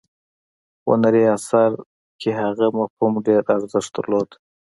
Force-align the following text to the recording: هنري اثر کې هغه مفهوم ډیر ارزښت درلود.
هنري 0.87 1.23
اثر 1.35 1.69
کې 2.21 2.29
هغه 2.41 2.65
مفهوم 2.77 3.13
ډیر 3.27 3.41
ارزښت 3.55 3.89
درلود. 3.97 4.29